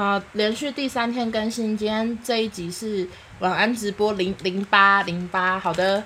[0.00, 3.06] 好，连续第三天更新，今天这一集是
[3.40, 5.60] 晚安直播零零八零八。
[5.60, 6.02] 好的，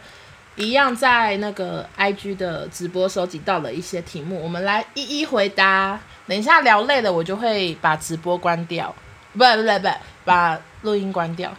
[0.56, 6.00] 一样在那个 IG 的直播收集到了一些题目，我们来一一回答。
[6.26, 8.92] 等一下聊累了，我就会把直播关掉，
[9.32, 9.88] 不不不不，
[10.24, 11.56] 把录音关掉。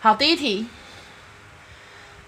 [0.00, 0.66] 好，第一题，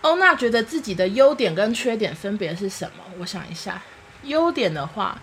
[0.03, 3.03] 欧娜觉得自己的优点跟缺点分别是什么？
[3.19, 3.83] 我想一下，
[4.23, 5.21] 优点的话。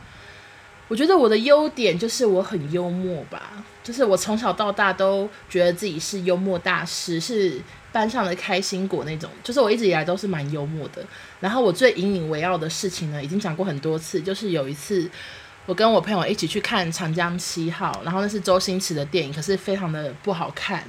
[0.87, 7.59] 我觉得我的优点就是我很幽默吧，就是我从小到大都觉得自己是幽默大师，是
[7.91, 9.27] 班上的开心果那种。
[9.43, 11.03] 就是我一直以来都是蛮幽默的。
[11.39, 15.09] 然后我最引以为傲的事情呢，已经讲过很多次，就是有一次
[15.65, 20.83] 我跟我朋友一起去看《长江七号》，然后那是周星驰的电影，可是非常的不好看。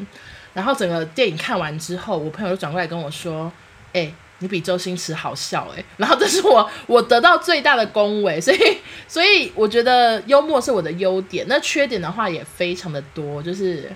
[0.52, 3.50] 然后整个电影看完之后，我朋友就转过来跟我说
[3.94, 8.78] ：“欸。”你比周星驰好笑诶， 然后这是我我得到最大的恭维，所以
[9.08, 13.90] 所以我觉得幽默是我的优点，那缺点的话也非常的多，就是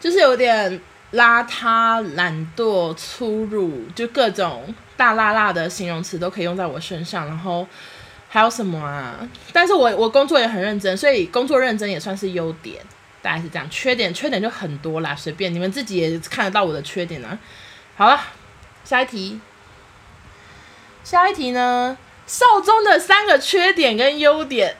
[0.00, 0.80] 就是有点
[1.12, 7.26] 邋遢、懒惰、粗鲁，就各种大辣辣的形容词都可以用在我身上。
[7.26, 7.64] 然后
[8.28, 9.16] 还有什么啊？
[9.52, 12.82] 但是我我工作也很认真，所以工作认真也算是优点，
[13.22, 13.70] 大概是这样。
[13.70, 17.38] 缺点缺点就很多啦，随便你们自己也看得到我的缺点啊。
[17.94, 18.20] 好了。
[18.84, 19.40] 下一题，
[21.04, 21.96] 下一题呢？
[22.26, 24.76] 少宗的三个缺点跟优点，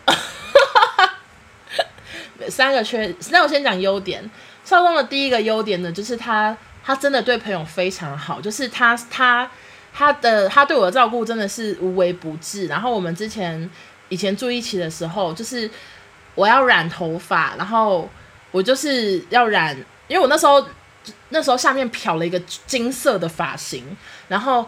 [2.48, 4.30] 三个缺，那我先讲优点。
[4.64, 9.50] 少宗的第一个优点呢，就是他他真的对朋友非常好，就是他他
[9.92, 12.66] 他的他对我的照顾真的是无微不至。
[12.66, 13.68] 然后我们之前
[14.08, 15.70] 以前住一起的时候，就是
[16.34, 18.08] 我要染头发，然后
[18.50, 19.76] 我就是要染，
[20.08, 20.66] 因为我那时候。
[21.30, 23.96] 那时候下面漂了一个金色的发型，
[24.28, 24.66] 然后，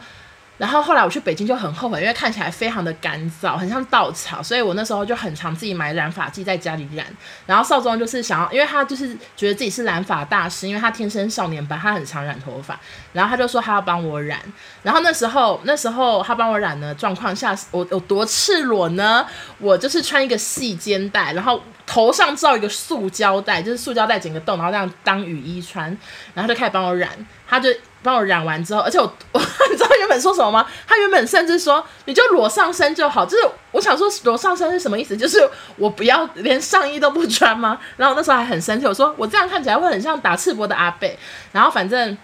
[0.56, 7.06] 然后后来我去北京就很后悔，因为看起来非常的干燥，很像稻草，所以我那时候就很常自己买染发剂在家里染。
[7.46, 12.78] 然后少宗就是想要，因为他就是觉得自己是染发大师，因为他天生少年白，他很常染头发，
[13.12, 14.40] 然后他就说他要帮我染。
[14.82, 19.26] 然后那时候那时候他帮我染的状况下，我有多赤裸呢？
[19.58, 21.60] 我就是穿一个细肩带，然后。
[21.86, 25.96] 头上罩一个塑胶袋，就是塑胶袋剪个洞，然后这样当雨衣穿，
[26.32, 27.10] 然后就开始帮我染。
[27.46, 27.68] 他就
[28.02, 30.66] 帮我染完之后，而且我，我你知道原本说什么吗？
[30.86, 33.24] 他原本甚至说你就裸上身就好。
[33.24, 35.16] 就是我想说裸上身是什么意思？
[35.16, 35.38] 就是
[35.76, 37.78] 我不要连上衣都不穿吗？
[37.96, 41.16] 然后那时候还很生气，我说我这样看起来会很像打赤膊的阿贝。
[41.52, 42.16] 然后反正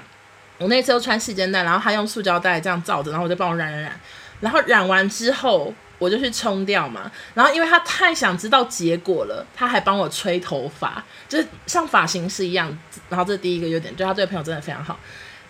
[0.59, 4.00] 我那次又穿细肩带，然后他用塑胶袋这样罩着，然后我就帮我染染染。
[4.41, 5.72] 然后染完之后。
[6.00, 12.77] 我就去冲掉嘛，然后因为他太想知道结果了，他还帮我吹头发，就是像发型师一样。
[13.09, 14.99] 然后这第一个优点，就他对朋友真的非常好。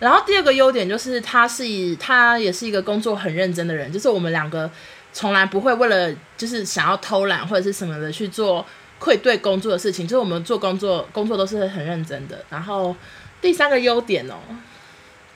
[0.00, 4.68] 然后第二个优点就是他是他也是一个工作很认真的人，就是我们两个
[5.12, 8.66] 从来不会为了就是想要偷懒或者是什么的去做
[8.98, 12.44] 愧对工作的事情，就是我们做工作工作都是很认真的。
[12.50, 12.96] 然后
[13.40, 14.34] 第三个优点哦。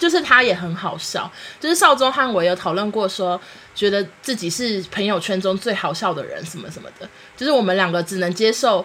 [0.04, 3.40] 就是他也很好笑，就是少宗和我有讨论过，说
[3.74, 7.08] 觉得自己是朋友圈中最好笑的人，什么什么的。
[7.34, 8.84] 就是我们两个只能接受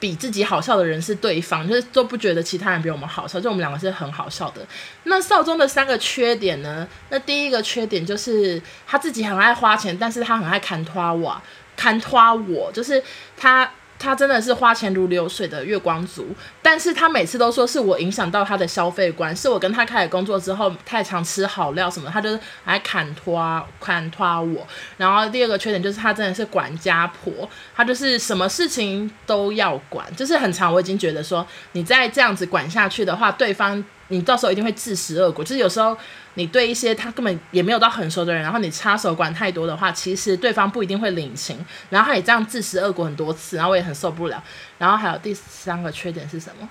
[0.00, 4.66] 比自己好笑的人是对方，就是都不觉得其他人比我们好笑，就我们两个是很好笑的。
[5.02, 6.88] 那少宗的三个缺点呢？
[7.10, 11.38] 那第一个缺点就是他自己很爱花钱，但是他很爱砍拖我，
[11.76, 13.02] 砍拖我，就是
[13.36, 13.70] 他。
[13.98, 16.28] 他真的是花钱如流水的月光族，
[16.62, 24.66] 但是他每次都说是我影响到他的消费观，是我跟他开始工作之后太常吃好料什么，他就是来砍拖砍拖我。
[24.96, 35.96] 然后第二个缺点就是他真的是管家婆，他就是什么事情都要管，就是很常我已经觉得说你再这样子管下去的话，对方你到时候一定会自食恶果，就是有时候。
[36.38, 44.44] 你对一些他根本也没有到很熟的人，然后你插手管太多的话，其实对方不一定会领情，然后他也这样自食恶果很多次，然后我也很受不了。
[44.76, 46.68] 然后还有第三个缺点是什么？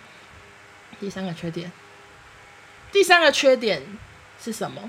[0.99, 1.71] 第三个缺点，
[2.91, 3.81] 第三个缺点
[4.39, 4.87] 是什么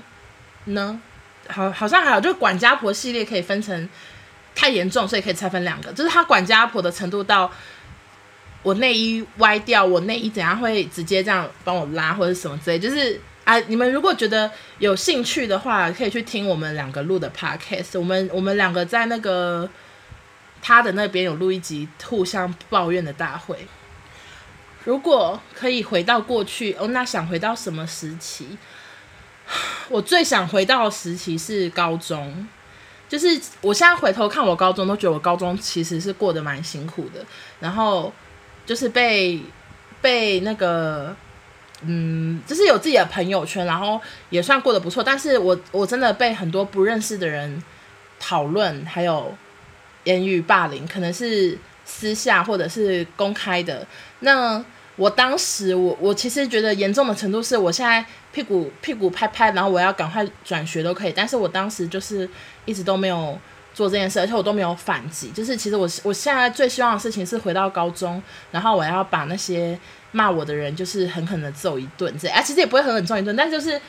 [0.65, 1.01] 呢？
[1.47, 3.89] 好，好像还有，就是管家婆系列可以分成
[4.53, 7.51] 太严重，所以可以拆分两个，就是他管家婆的程度到
[8.67, 13.19] 我内衣歪掉，我内衣怎样会直接这样帮我拉或者什么之类，就是。
[13.47, 17.97] 啊，你们如果觉得有兴趣的话，可以去听我们两个录的 podcast。
[17.97, 19.69] 我们我们两个在那个
[20.61, 23.65] 他的那边有录一集互相抱怨的大会。
[24.83, 28.57] 如果可以回到过去，哦，那想回到什么时期？
[29.87, 32.45] 我最想回到的时期是高中，
[33.07, 37.25] 就是我现在回头看我高中，都觉得我高中其实是过得蛮辛苦的。
[37.61, 38.11] 然后
[38.67, 39.41] 就是被
[39.99, 41.15] 被那个。
[41.81, 45.03] 嗯，就是有自己的朋友圈，然后也算过得不错。
[45.03, 47.61] 但是我我真的被很多不认识的人
[48.19, 49.31] 讨论，还有
[50.05, 51.55] 言语霸凌，可能是
[51.85, 53.85] 私下或者是公开的。
[54.21, 54.65] 那
[54.95, 62.27] 我当时我我其实觉得严重的程度是我现在屁股屁股拍拍，然后我要赶快转学都可以，但是我当时就是
[62.65, 63.39] 一直都没有
[63.77, 65.29] 做这件事，而且我都没有反击。
[65.29, 68.19] 就是其实我我现在最希望的事情是回到高中，
[68.49, 69.79] 然后我要把那些
[70.11, 73.79] 骂我的人就是狠狠的揍一顿，这样啊，其实也不会狠狠揍一顿，但就是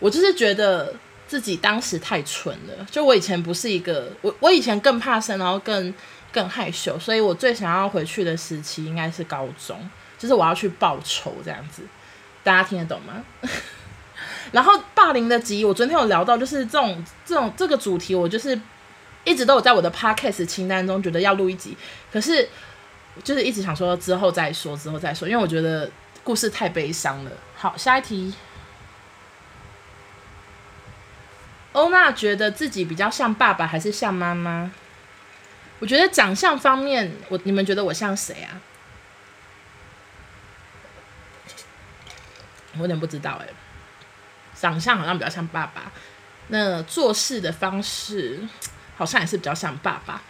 [0.00, 0.92] 我就是觉得
[1.26, 2.86] 自己当时太蠢了。
[2.90, 5.94] 就我以前不是一个我我以前更怕生，然后更
[6.30, 9.80] 更害羞，所以我最想要回去的时期应该是高中。
[10.18, 11.82] 就是我要去报仇这样子，
[12.42, 13.24] 大家听得懂吗？
[14.52, 18.58] 然后霸凌的集，我昨天有聊到，就是这种这种这个主题，我就是
[19.24, 21.76] 一直都有在我的 podcast 清单中，觉得要录一集，
[22.12, 22.48] 可是
[23.22, 25.90] 就是一直想说之后再说，之后再说，因为我觉得
[26.24, 27.30] 故事太悲伤了。
[27.56, 28.32] 好，下一题。
[31.72, 34.70] 欧娜觉得自己比较像爸爸还是像妈妈？
[35.80, 38.60] 我觉得长相方面，我你们觉得我像谁啊？
[42.74, 43.48] 我有点不知道哎，
[44.54, 45.92] 长相好像比较像爸爸，
[46.48, 48.40] 那做事的方式
[48.98, 50.20] 好像也是比较像爸爸，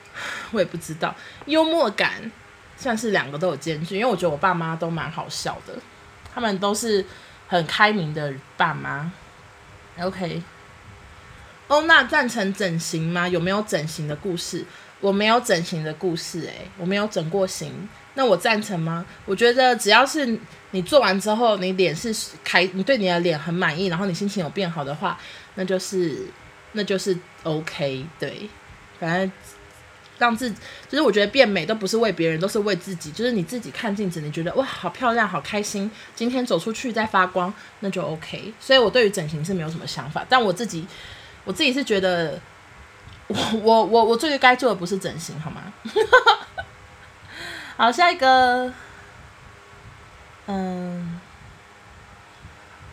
[0.52, 1.14] 我也不知道。
[1.44, 2.30] 幽默感
[2.76, 5.74] 算是两个都有兼具，因为我觉得我爸妈都蛮好笑的，
[6.32, 7.04] 他们都是
[7.48, 9.12] 很开明的爸妈。
[10.00, 10.42] OK，
[11.68, 13.28] 欧娜赞成整形吗？
[13.28, 14.64] 有没有整形的故事？
[15.00, 17.88] 我没有整形的故事，哎，我没有整过形。
[18.14, 19.04] 那我赞成吗？
[19.24, 20.38] 我觉得只要是
[20.70, 22.14] 你做完之后，你脸是
[22.44, 25.18] 开，你对你的脸很满意，然后你心情有变好的话，
[25.56, 26.26] 那就是
[26.72, 28.06] 那就是 OK。
[28.18, 28.48] 对，
[28.98, 29.32] 反正
[30.18, 30.56] 让自己，
[30.88, 33.10] 就是我觉得变美都不是为别人，都是为自己。
[33.12, 38.52] 就是你自己看镜子，你觉得哇，好漂亮，好开心，今天走出去再发光，那就 OK。
[38.60, 40.86] 所以我对于整形是没有什么想法，但我自己
[41.44, 42.40] 我自己是觉得，
[43.28, 45.72] 我我我我最该做的不是整形，好吗？
[47.76, 48.72] 好，下一个，
[50.46, 51.11] 嗯，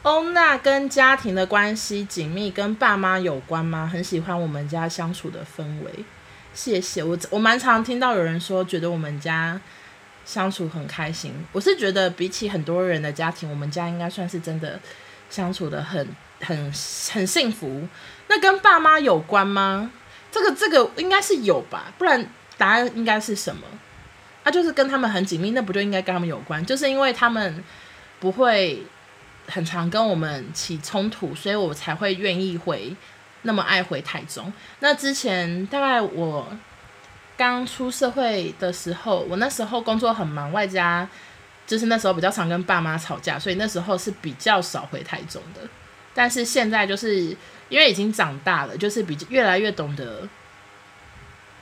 [0.09, 3.87] 欧娜跟家庭的关系紧密，跟爸妈有关吗？
[3.93, 6.03] 很喜欢我们家相处的氛围，
[6.51, 7.15] 谢谢我。
[7.29, 9.61] 我蛮常听到有人说，觉得我们家
[10.25, 11.31] 相处很开心。
[11.51, 14.79] 我是觉得比起很多人的家庭，我们家应该算是真的
[15.29, 16.07] 相处得很
[16.41, 16.57] 很
[17.11, 17.87] 很幸福。
[18.29, 19.91] 那跟爸妈有关吗？
[20.31, 22.27] 这个这个应该是有吧，不然
[22.57, 23.61] 答案应该是什么？
[24.43, 26.65] 那就是跟他们很紧密，那不就应该跟他们有关？
[26.65, 27.63] 就是因为他们
[28.19, 28.83] 不会
[29.49, 32.95] 很常跟我们起冲突，所以我才会愿意回，
[33.41, 34.51] 那么爱回台中。
[34.79, 36.47] 那之前大概我
[37.35, 41.07] 刚出社会的时候，我那时候工作很忙，外加
[41.67, 45.61] 就是那时候比较常跟爸妈吵架，所以那时候是比较少回台中的。
[46.13, 47.35] 但是现在就是
[47.69, 50.27] 因为已经长大了，就是比越来越懂得。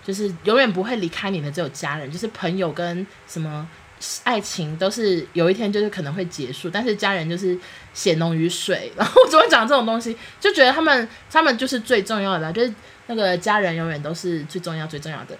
[0.03, 3.67] 就是永远不会离开你的只有家人，就是朋友跟什么
[4.23, 7.57] 爱情都是有一天就是可能会结束，但是家人就是
[7.93, 8.91] 血浓于水。
[8.95, 12.73] 然后我总会讲这种东西，就觉得他们他们就是最重要的，就是
[13.07, 15.37] 那个家人永远都是最重要最重要的。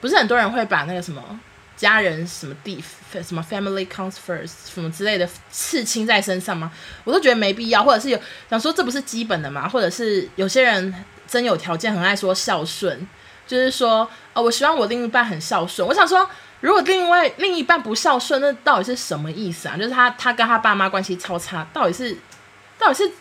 [0.00, 1.40] 不是很多人会把那个什么
[1.76, 2.82] 家人什么地
[3.22, 6.70] 什么 family comes first 什么之类的刺青在身上吗？
[7.04, 8.20] 我都觉得没必要，或者是有
[8.50, 9.68] 想说这不是基本的吗？
[9.68, 10.94] 或者是有些人。
[11.26, 13.08] 真有条件，很爱说孝顺，
[13.46, 15.88] 就是说，哦，我希望我另一半很孝顺。
[15.88, 16.28] 我想说，
[16.64, 19.76] 如果另外另一半不孝顺，那到底是什么意思啊？
[19.76, 22.16] 就是他他跟他爸妈关系超差，到底是
[22.78, 23.12] 到底是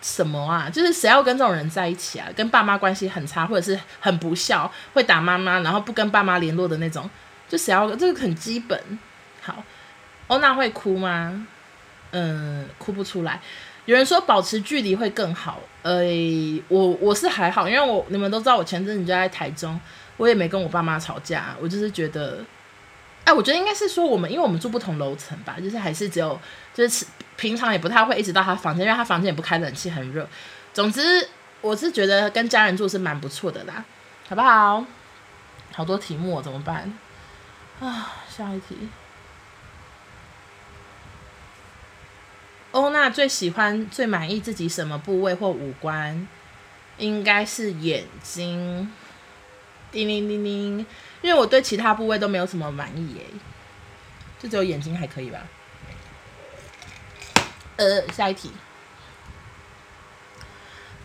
[0.00, 0.70] 什么啊？
[0.70, 2.28] 就是谁要跟这种人在一起啊？
[2.36, 7.10] 跟爸妈关系很差，或者是很不孝，会打妈妈，然后不跟爸妈联络的那种，
[7.48, 7.90] 就谁要？
[7.96, 8.80] 这个很基本。
[9.42, 9.64] 好，
[10.28, 11.48] 欧娜会哭吗？
[12.12, 13.40] 嗯，哭不出来。
[13.86, 16.04] 有人说保持距离会更好，呃，
[16.68, 19.80] 我我是还好，因为我你们都知道我前阵子就在台中，
[20.16, 22.38] 我也没跟我爸妈吵架，我就是觉得，
[23.24, 26.38] 哎，我觉得应该是说我们，因为我们住不同楼层吧，就是还是只有
[26.74, 30.28] 就是平常也不太会一直到他房间，因为他房间也不开冷气，很热。
[30.72, 31.28] 总之，
[31.60, 33.84] 我是觉得跟家人住是蛮不错的啦，
[34.28, 34.84] 好不好？
[35.72, 36.96] 好多题目怎么办？
[37.80, 38.88] 啊，下一题。
[42.72, 46.28] 欧娜最喜欢、最满意自己什么部位或五官？
[46.98, 48.92] 应该是眼睛。
[49.90, 50.86] 叮铃铃铃，
[51.24, 53.22] 因为我对其他部位都没有什么满意耶，
[54.38, 55.38] 就只有眼睛还可以吧。
[57.76, 58.52] 呃，下一题。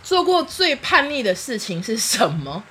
[0.04, 2.66] 做过最叛逆的事情是什么？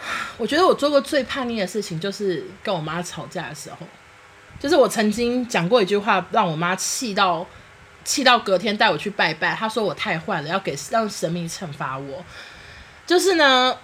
[0.38, 3.86] 我觉得我做过最叛逆的事情就是跟我妈吵架的时候。
[4.58, 7.46] 就是我曾经讲过一句话，让我妈气到
[8.02, 9.54] 气到隔天带我去拜拜。
[9.54, 12.24] 她说我太坏了，要给让神明惩罚我。
[13.06, 13.78] 就是呢，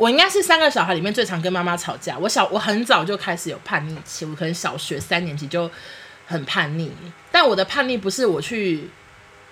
[0.00, 2.16] 我应该是三个小孩里面最常跟妈妈吵架。
[2.18, 5.70] 我小我很早就开始有叛逆期，我可能小学三年级就
[6.26, 6.90] 很叛逆。
[7.30, 8.88] 但我的叛逆不是我去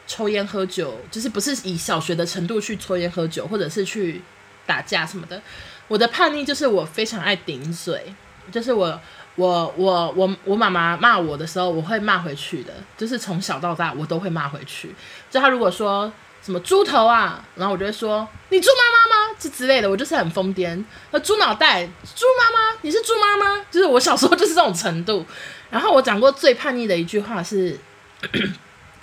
[0.07, 4.23] 抽烟喝酒，就是不是以小学的程度去抽烟喝酒，或者是去
[4.65, 5.39] 打架什么的。
[5.87, 8.15] 我的叛逆就是我非常爱顶嘴，
[8.51, 8.99] 就是我
[9.35, 12.73] 我我我我妈妈骂我的时候，我会骂回去的。
[12.97, 14.95] 就是从小到大我都会骂回去。
[15.31, 16.11] 就他如果说。
[16.41, 17.45] 什么猪头啊？
[17.57, 19.08] 然后我就会说你猪妈妈？
[19.39, 20.83] 这之类的，我就是很疯癫。
[21.11, 23.65] 那猪脑袋，猪妈妈，你是猪妈妈？
[23.71, 25.25] 就是我小时候就是这种程度。
[25.71, 27.79] 然后我讲过最叛逆的一句话是，
[28.23, 28.39] 我不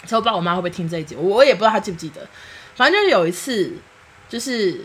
[0.08, 2.28] 知道我妈会不会听这一集，我也不知道她记不记得。
[2.76, 3.72] 反正就是有一次，
[4.28, 4.82] 就是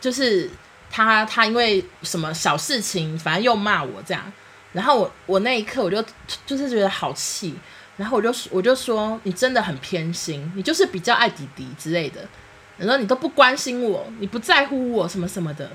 [0.00, 0.48] 就是
[0.90, 4.32] 她她因为什么小事情，反正又骂我这样。
[4.72, 6.02] 然后我我那一刻我就
[6.46, 7.54] 就是觉得好气。
[7.96, 12.24] 然后我就我就说，你真的很偏心，你就是比较爱弟弟之类的。
[12.78, 15.70] 然后你都不关心我，你不在乎我什么什么的。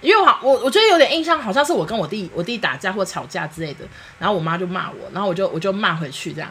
[0.00, 3.84] 因为我，我我觉得有点印象，好像是我跟我弟我弟打架或吵架之类的。
[4.18, 6.50] 然后我妈就骂我，然后我就我就骂回去这样。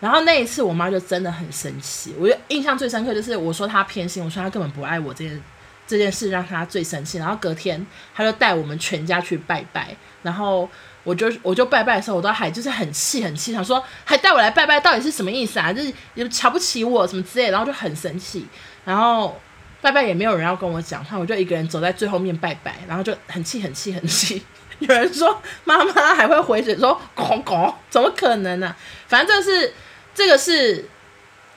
[0.00, 2.14] 然后那一次我妈就真的很生气。
[2.18, 5.42] 我就印象最深刻就是我说她偏心，我说她根本不爱我这件
[5.86, 7.18] 这件事让她最生气。
[7.18, 10.68] 然后隔天她就带我们全家去拜拜，然后。
[11.04, 15.72] 我就我就拜拜的时候，我都还就是很气很气，想说还带我来拜拜，到底是什么意思啊？
[15.72, 18.46] 就是也瞧不起我什么之类，然后就很生气。
[18.84, 19.38] 然后
[19.80, 24.42] 拜拜也没有人要跟我讲话，我就一个人走在最后面拜拜，然后就很气很气很气。
[24.80, 28.74] 有人说妈妈还会回嘴说“公公”，怎么可能呢、
[29.08, 29.72] 反正这是
[30.14, 30.84] 这个是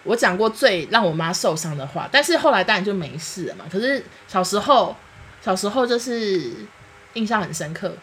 [0.03, 3.65] 我讲过最让我妈受伤的话，但是后来当然就没事了嘛。
[3.71, 4.95] 可是小时候
[5.39, 6.51] 小时候就是
[7.13, 7.93] 印象很深刻。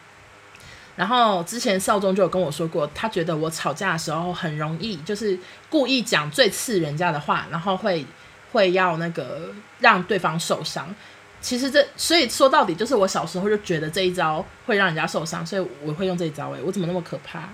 [0.94, 8.04] 然后之前少宗就有跟我说过，他觉得我吵架的时候很容易，就是故意讲最刺人家的话，然后会
[8.52, 10.94] 会要那个让对方受伤。
[11.40, 16.50] 其实这所以说到底就是我小时候就觉得这一招会让人家受伤，所以我会用这一招。
[16.50, 17.48] 诶，我怎么那么可怕？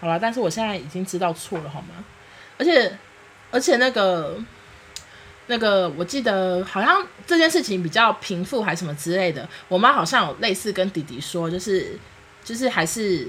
[0.00, 2.04] 好了，但是我现在已经知道错了，好吗？
[2.58, 2.98] 而且
[3.50, 4.36] 而且那个
[5.46, 11.98] 那个，我记得好像这件事情比较平复还什么之类的，我妈好像有类似跟弟弟说，就是。
[12.42, 13.28] 就是还是，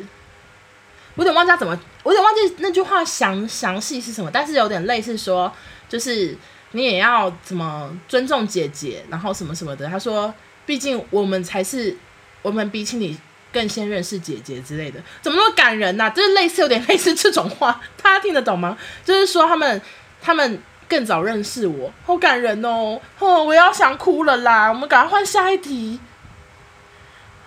[1.15, 5.51] 我有点忘记怎么，我有点忘记那句话详详细是什么，但是有点类似说，
[5.89, 6.35] 就是
[6.71, 9.87] 你也要怎么尊重姐姐，然后什么什么的。
[9.87, 10.33] 他说，
[10.65, 11.95] 毕竟我们才是，
[12.41, 13.17] 我们比起你
[13.51, 18.77] 更先认识姐姐之类的，怎么那么感人呐、就是类似有点类似这种话，大家听得懂吗？
[19.03, 19.81] 就是说他们
[20.21, 25.99] 他们更早认识我，好感人哦，哦，我要想哭了啦，我们赶快换下一题。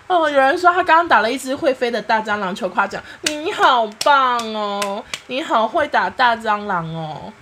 [0.06, 3.02] 哦，有人说他刚刚打了一只会飞的大蟑螂，求夸奖。
[3.22, 7.32] 你好棒哦，你好会打大蟑螂哦。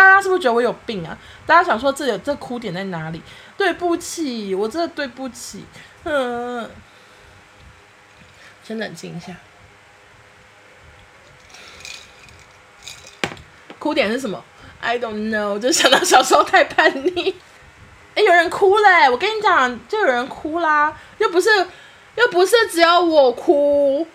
[0.00, 1.14] 大家是不是觉得我有病啊？
[1.44, 3.20] 大家想说这有这哭点在哪里？
[3.58, 5.66] 对不起，我真的对不起。
[6.04, 6.70] 嗯，
[8.64, 9.36] 先冷静一下。
[13.78, 14.42] 哭点是什么
[14.80, 17.34] ？I don't know，就想到小时候太叛逆。
[18.14, 19.10] 哎，有人哭嘞！
[19.10, 21.50] 我跟你讲，就有人哭啦，又不是。
[22.16, 24.06] 又不是只有我哭，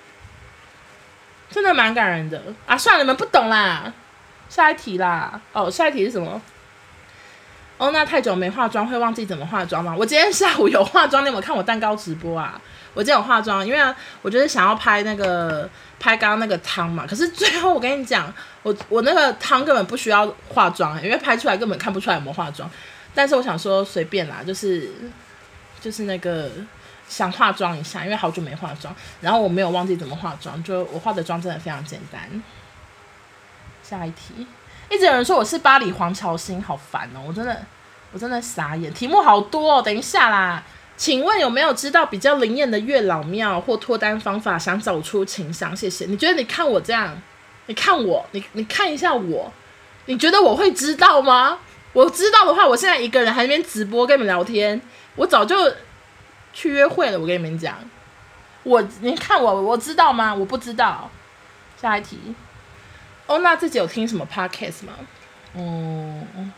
[1.50, 2.78] 真的蛮感人的啊！
[2.78, 3.92] 算了，你们不懂啦，
[4.50, 5.40] 下一题啦。
[5.54, 6.42] 哦，下一题是什么？
[7.78, 9.96] 哦，那太久没化妆会忘记怎么化妆吗？
[9.98, 12.60] 我今天下午有化妆，你有没有看我蛋糕直播啊？
[12.94, 17.06] 我今天有化妆，因为我就是想要拍那个拍刚刚那个汤嘛。
[17.06, 18.34] 可是最后我跟你讲，
[18.64, 22.70] 我我那个汤根本不需要化妆，因为拍出来根本看不出来有没有化妆。
[23.14, 24.90] 但是我想说随便啦，就是
[25.82, 26.50] 就是那个。
[27.08, 32.20] 想化妆一下，因为好久没化妆，然后我没有忘记怎么化妆，就我化的妆真的非常简单。
[33.88, 34.48] 下一题，
[34.90, 37.20] 一直有人说我是巴黎黄桥星，好烦哦！
[37.28, 37.64] 我真的，
[38.12, 38.92] 我真的傻眼。
[38.94, 40.64] 题目好多哦，等一下啦。
[40.98, 44.58] 请问有没有知道比较灵验的月老庙或脱单方法？
[44.58, 46.06] 想走出情伤，谢谢。
[46.06, 47.22] 你觉得你看我这样，
[47.68, 49.54] 你看我，你你看一下我，
[50.06, 51.60] 你觉得我会知道吗？
[51.94, 54.82] 我知道的话，我现在一个人还那边直播跟你们聊天，
[55.16, 55.56] 我早就。
[56.58, 57.76] 去约会了，我跟你们讲，
[58.64, 60.34] 我你看我我知道吗？
[60.34, 61.12] 我不知道。
[61.76, 62.34] 下一题。
[63.28, 64.94] 哦，那自己有听什么 podcast 吗？
[65.54, 66.52] 嗯，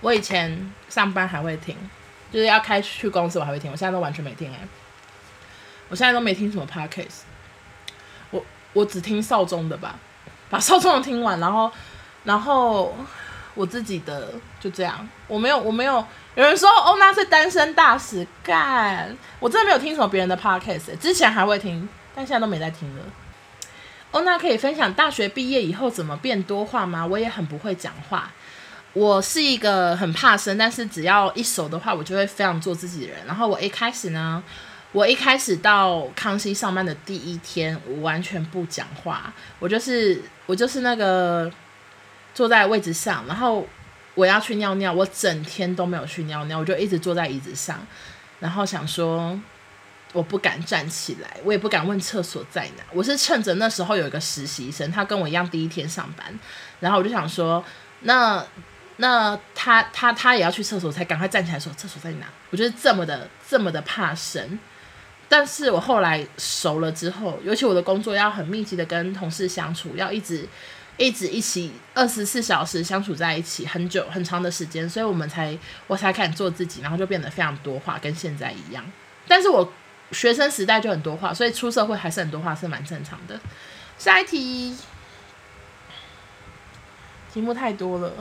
[0.00, 1.76] 我以前上班还会听，
[2.30, 4.58] 就是要开去公司我还会听，我现在都完全没听哎。
[5.88, 7.22] 我现在都没听什么 podcast，
[8.30, 9.98] 我我只听少宗的吧，
[10.48, 11.70] 把少宗的听完，然后
[12.24, 12.96] 然后
[13.54, 16.04] 我自己的就这样，我没有我没有。
[16.36, 19.16] 有人说欧娜是单身大使，干！
[19.38, 23.04] 我真的没有听什么别人的 podcast，之前还会听，但现在都没在听了。
[24.14, 27.04] 欧娜可以分享大学毕业以后怎么变多话吗？
[27.04, 28.30] 我也很不会讲话。
[28.92, 33.16] 我是一个很怕生，但是只要一熟的话，我就会非常做自己人。
[33.26, 34.40] 然后我一开始呢，
[34.92, 41.50] 我一开始到康熙上班的第一天，我完全不讲话，我就是我就是那个
[42.32, 43.66] 坐在位置上，然后
[44.14, 47.84] 我要去尿尿，我整天都没有去尿尿，我就一直坐在椅子上，
[48.38, 49.36] 然后想说
[50.14, 52.84] 我不敢站起来，我也不敢问厕所在哪。
[52.94, 56.26] 我是趁着那时候有一个实习生，他跟我一样第一天上班，
[56.80, 57.62] 然后我就想说
[58.00, 58.42] 那。
[58.98, 62.26] 那他他他也要去厕所，才赶快站起来说厕所在哪？
[62.50, 64.56] 我觉得这么的这么的怕生，
[65.28, 70.48] 但是我后来熟了之后，尤其我的工作要很密集的跟同事相处，要一直
[70.96, 78.84] 一直一起二十四小时相处在一起很久很长的时间，所以我们才我才敢做自己，然后就变得非常多话，跟现在一样。
[79.26, 79.72] 但是我
[80.12, 83.38] 学生时代就很多话，所以出社会还是很多话是蛮正常的。
[83.98, 84.76] 下一题，
[87.32, 88.12] 题目太多了。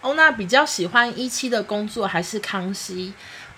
[0.00, 3.12] 欧娜比较喜欢一期的工作还是康熙？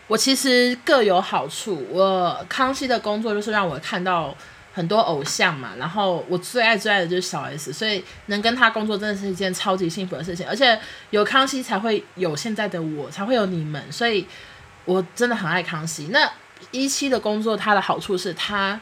[0.06, 1.86] 我其实各有好处。
[1.90, 4.34] 我康熙的工作就是让我看到
[4.72, 10.48] 很多偶像嘛，然后我最爱最爱的就是小 S，所以能跟他工作真的是一件超级幸福的事情。
[10.48, 14.26] 而且有康熙才会有现在的我，才会有你们，所以
[14.84, 16.08] 我真的很爱康熙。
[16.10, 16.28] 那
[16.70, 18.80] 一期的工作它的好处是它。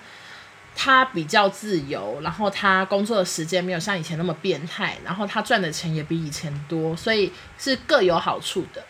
[0.80, 8.80] 它比较自由，然后他工作的时间没有像以前那么变态，然后他赚的钱也比以前多，所以是各有好处的，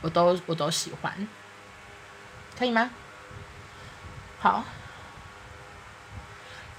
[0.00, 1.28] 我都我都喜欢，
[2.58, 2.90] 可以吗？
[4.40, 4.64] 好，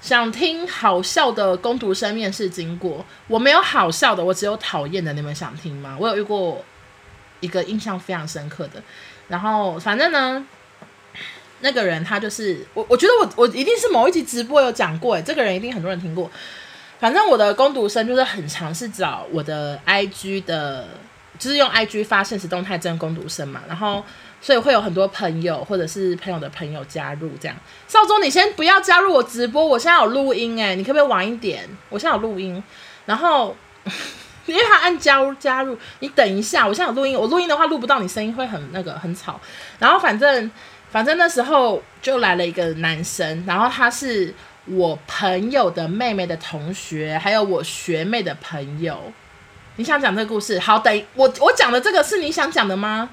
[0.02, 5.96] 想听好笑的工读生面试经过，我没有好笑的，我只有讨厌的，你们想听吗？
[5.98, 6.62] 我有遇过
[7.40, 8.82] 一个印象非常深刻的，
[9.28, 10.46] 然后反正呢。
[11.62, 16.30] 那个人他就是我，我觉得我我一定是某一集直播有讲过，诶，这个人一定很多人听过。
[17.00, 20.86] 反正我的工读生就是很尝试找我的 IG 的，
[21.38, 24.04] 就是用 IG 发现实动态征工读生嘛，然后
[24.40, 27.56] 所以会有很多朋友或者是朋友的朋友加入这样。
[27.88, 31.68] 少宗，你先不要加入我直播，我现在有录音诶，你可不可以晚一点？
[31.88, 32.62] 我现在有录音，
[33.06, 33.56] 然后
[34.46, 39.40] 因为他按加入加入，你等一下，我现在有录音，我录音的话录不到你声音会很那个很吵，
[39.78, 40.50] 然后反正。
[40.92, 44.32] 反正那时候就来了一个男生，然后他是
[44.66, 49.10] 我朋友的妹妹的同学，还有我学妹的朋友。
[49.76, 50.60] 你想讲这个故事？
[50.60, 53.08] 好，等我我讲的这个是你想讲的吗？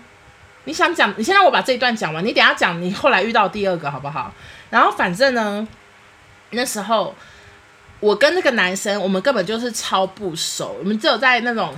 [0.66, 1.14] 你想讲？
[1.16, 4.34] 你先让我把这一段讲完，你等下讲你后来遇到第二个好不好？
[4.70, 5.66] 然后反正呢，
[6.50, 7.16] 那时候
[8.02, 11.74] 我跟那个男生，我们根本就是超不熟，我们只有在那种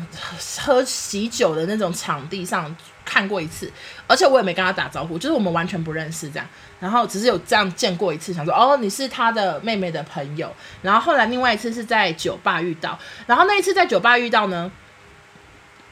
[0.60, 2.76] 喝喜酒的那种场地上。
[3.12, 3.70] 看过一次，
[4.08, 6.48] 而且我也没跟他打招呼，就是我们完全不认识这样，
[6.80, 10.50] 然后只是有这样见过一次，想说哦，你是他的妹妹的朋友，
[10.82, 12.98] 然后后来另外一次是在酒吧遇到，
[13.28, 14.72] 然后那一次在酒吧遇到呢，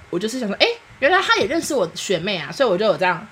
[0.09, 0.65] 我就是想说，哎，
[0.99, 3.27] 原来他也认识我学妹啊，所以我就有这样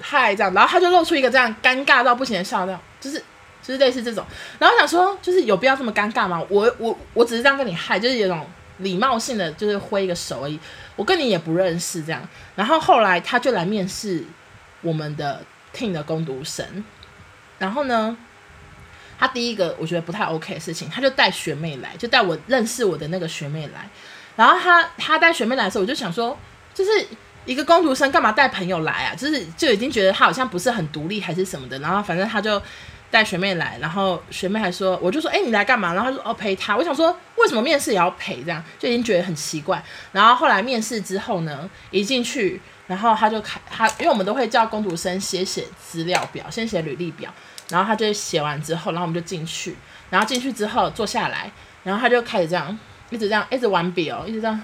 [0.00, 3.18] 嗨这样，然后他就露出一个这样尴尬到不行的笑料，就是
[3.60, 4.24] 就是类似这种，
[4.60, 6.40] 然后想说，就是有必要这么尴尬吗？
[6.48, 8.46] 我我我只是这样跟你嗨，就是有种
[8.78, 10.60] 礼貌性的，就是挥一个手而已。
[10.96, 14.24] 我跟你也不认识，这样，然后后来他就来面试
[14.80, 16.84] 我们的 team 的工读生，
[17.58, 18.16] 然后呢，
[19.18, 23.88] 他第一个我觉得不太 OK 的事情，他就带学妹来，就带我认识我的那个学妹来，
[24.34, 26.36] 然后他他带学妹来的时候，我就想说，
[26.74, 26.90] 就是
[27.44, 29.14] 一个工读生干嘛带朋友来啊？
[29.14, 32.60] 就是就已经觉得他好像不是很独立还是什么的，然后反正他就。
[33.10, 35.94] 带学妹来，然后学妹还说，我就说，哎，你来干嘛？
[35.94, 36.76] 然后他说，哦，陪他。
[36.76, 38.42] 我想说，为什么面试也要陪？
[38.42, 39.82] 这样就已经觉得很奇怪。
[40.12, 47.32] 然后后来面试之后呢，一进去，然后他就开他，因为我们都会叫工读生写写资料表，先写履历表。
[47.70, 49.76] 然后他就写完之后，然后我们就进去。
[50.10, 51.50] 然后进去之后坐下来，
[51.84, 52.76] 然后他就开始这样，
[53.10, 54.60] 一直这样，一直玩笔哦，一直这样，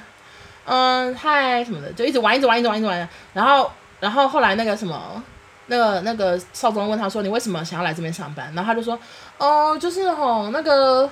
[0.65, 3.09] 嗯，嗨什么的，就一直玩，一直玩，一直玩，一直玩。
[3.33, 5.23] 然后，然后后来那个什么。
[5.67, 8.99] 那个那个少宗问他说：“你为什么想要来这边上班？”然后他就说
[9.39, 11.09] ：“哦，就是吼，那个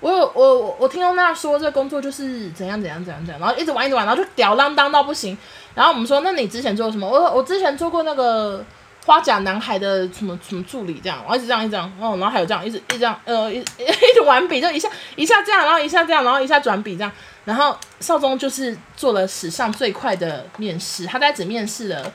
[0.00, 5.36] 我有我我我听到那说这个工作就是怎样怎样怎样怎样，然后一直玩一直玩，然后就吊儿郎当到不行。
[5.74, 7.08] 然后我们说：那你之前做什么？
[7.08, 8.62] 我说我之前做过那个
[9.06, 17.10] 花甲男孩的什么什么助理这样，然后一直这样一直这样，哦，然后还有这样一直一直这样呃一 一直玩笔，就一下一下这样，然后一下这样，然后一下转笔这样。
[17.46, 22.12] 然后少宗就是做了史上最快的面试，他在只面试了。”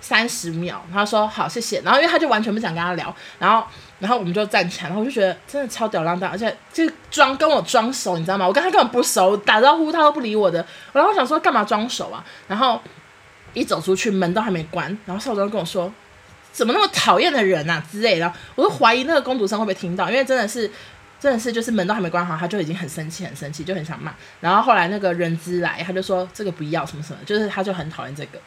[0.00, 1.80] 三十秒，他说好，谢谢。
[1.82, 3.66] 然后因为他就完全不想跟他聊，然后
[3.98, 8.46] 然后我们就站起来，然后我就觉得真的超吊儿郎当，而且就装跟我装熟，你知道吗？
[8.46, 10.64] 我跟他根本不熟，打招呼他都不理我的。
[10.92, 12.24] 然后我想说干嘛装熟啊？
[12.46, 12.80] 然后
[13.54, 15.92] 一走出去门都还没关，然后少宗跟我说
[16.52, 18.32] 怎么那么讨厌的人啊之类的。
[18.54, 20.70] 我都怀疑那个工读生会不会听到，因为真的是
[21.18, 24.14] 真的是就是门都还没关好，他就已经很生气，很生气，就很想骂。
[24.40, 28.38] 然后后来那个人资来，他就说这个不要什么什么，就是他就很讨厌这个。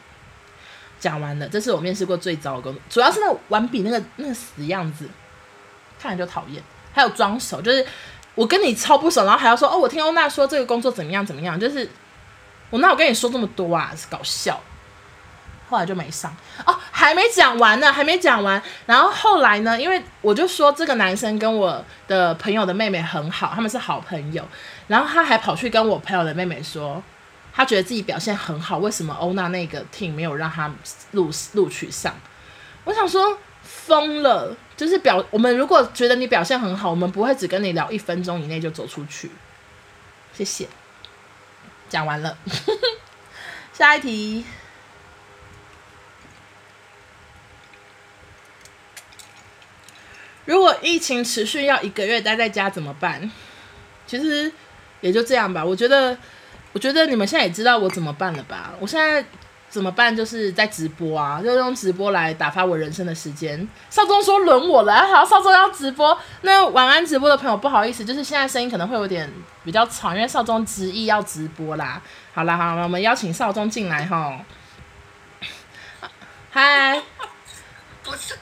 [1.02, 5.08] 讲完了，这是我面试过最糟的工作，主要是那玩笔那个那个死样子，
[6.00, 6.62] 看着就讨厌。
[6.94, 7.84] 还有装熟，就是
[8.36, 11.90] 我跟你超不熟，然后还要说哦，我听欧娜说这个工作怎么样怎么样，就是
[12.70, 14.60] 我那我跟你说这么多啊，是搞笑。
[15.68, 16.30] 后来就没上
[16.66, 18.62] 哦，还没讲完呢，还没讲完。
[18.84, 24.46] 然后后来呢，因为我就说这个男生跟我的朋友的妹妹很好，他们是好朋友。
[24.86, 27.02] 然后他还跑去跟我朋友的妹妹说，
[27.52, 30.72] 他觉得自己表现很好，为什么欧娜那个 team 没有让他
[31.12, 32.14] 录录取上？
[32.84, 39.30] 我想说疯了，就是表我们如果觉得你表现很好，我们不会只跟你聊一分钟以内就走出去。
[40.32, 40.68] 谢谢，
[41.88, 42.38] 讲完了，
[43.72, 44.44] 下一题。
[50.44, 53.30] 如果疫情持续要一个月待在家怎么办？
[54.08, 54.52] 其实
[55.00, 55.64] 也就这样吧。
[55.64, 56.18] 我觉得，
[56.72, 58.72] 我觉得你们现在也知道我怎么办了吧？
[58.80, 59.24] 我现在
[59.68, 60.14] 怎么办？
[60.14, 63.68] 就是在直播啊，就用直播来打发我人生的时间。
[63.90, 66.18] 少宗说轮我了，好，少宗要直播。
[66.42, 69.30] 那晚安直播的朋友，不好意思，就是现在声音可能会有点
[69.64, 72.02] 比较吵，因为少宗执意要直播啦。
[72.34, 74.40] 好啦，好啦，我们邀请少宗进来哈。
[76.50, 77.02] 嗨，
[78.02, 78.34] 不是，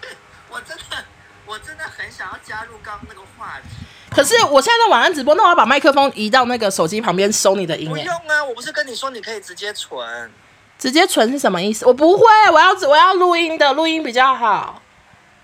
[0.48, 1.04] 我真的。
[1.46, 7.88] 我真的很想要加入刚刚那个话题，可是我现在在晚安直播，那我要把麦克风移到那个手机旁边收你的音。
[7.88, 10.30] 不用啊，我不是跟你说你可以直接存，
[10.78, 11.86] 直接存是什么意思？
[11.86, 14.82] 我不会，我要我要录音的，录音比较好。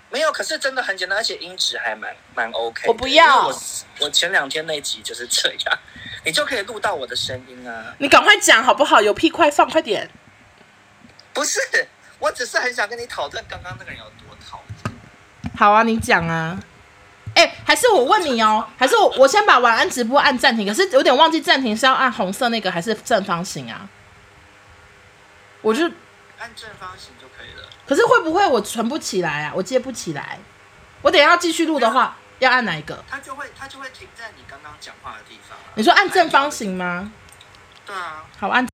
[0.09, 2.87] 没有，可是真的很简单，而且音质还蛮蛮 OK。
[2.87, 3.61] 我不要，我
[3.99, 5.79] 我前两天那集就是这样，
[6.23, 7.93] 你就可以录到我的声音啊。
[7.97, 9.01] 你赶快讲好不好？
[9.01, 10.09] 有屁快放，快点。
[11.33, 11.59] 不是，
[12.19, 14.93] 我只是很想跟你讨论刚刚那个人有多讨厌。
[15.57, 16.57] 好啊，你讲啊，
[17.37, 23.87] 哎、欸，还是我问你哦，还是我我先把晚安直播按暂停，可是有点忘记暂停是要按红色那个还是正方形啊？
[25.61, 25.83] 我就
[26.39, 27.69] 按正方形就可以了。
[27.85, 29.53] 可是会不会我存不起来啊？
[29.55, 30.39] 我接不起来。
[31.03, 33.03] 我等一下要继续录的话，要按哪一个？
[33.07, 35.69] 它就会它就会停在你刚刚讲话的地方啊。
[35.75, 37.11] 你说按正方形吗？
[37.85, 38.25] 对啊。
[38.39, 38.67] 好，按。